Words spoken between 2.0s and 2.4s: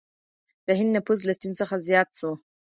شو.